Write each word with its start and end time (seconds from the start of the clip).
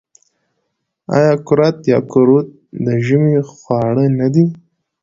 آیا 1.15 1.33
کورت 1.47 1.77
یا 1.91 1.99
قروت 2.11 2.47
د 2.85 2.87
ژمي 3.05 3.37
خواړه 3.51 4.05
نه 4.19 4.27
دي؟ 4.33 4.45